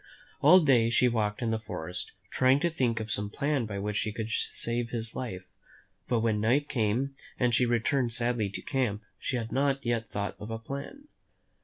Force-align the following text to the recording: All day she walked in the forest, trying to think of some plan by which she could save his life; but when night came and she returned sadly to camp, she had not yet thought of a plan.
All 0.39 0.61
day 0.61 0.89
she 0.89 1.07
walked 1.07 1.43
in 1.43 1.51
the 1.51 1.59
forest, 1.59 2.11
trying 2.31 2.59
to 2.61 2.71
think 2.71 2.99
of 2.99 3.11
some 3.11 3.29
plan 3.29 3.67
by 3.67 3.77
which 3.77 3.97
she 3.97 4.11
could 4.11 4.31
save 4.31 4.89
his 4.89 5.15
life; 5.15 5.43
but 6.07 6.21
when 6.21 6.41
night 6.41 6.67
came 6.67 7.13
and 7.39 7.53
she 7.53 7.67
returned 7.67 8.11
sadly 8.11 8.49
to 8.49 8.63
camp, 8.63 9.03
she 9.19 9.37
had 9.37 9.51
not 9.51 9.85
yet 9.85 10.09
thought 10.09 10.35
of 10.39 10.49
a 10.49 10.57
plan. 10.57 11.03